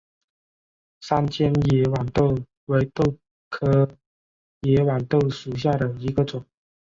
[0.99, 3.19] 三尖野豌豆为豆
[3.49, 3.87] 科
[4.61, 6.43] 野豌豆属下的一个种。